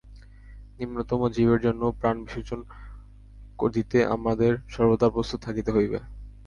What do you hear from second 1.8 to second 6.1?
প্রাণ পর্যন্ত বিসর্জন দিতে আমাদের সর্বদা প্রস্তুত থাকিতে হইবে।